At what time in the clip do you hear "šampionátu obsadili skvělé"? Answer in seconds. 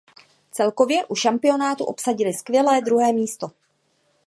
1.19-2.81